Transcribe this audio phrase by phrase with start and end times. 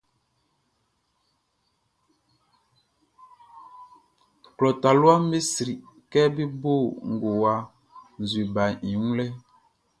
[4.55, 5.73] Klɔ taluaʼm be sri
[6.11, 6.73] kɛ bé bó
[7.11, 7.53] ngowa
[8.21, 9.37] nzue baʼn i wun lɛʼn.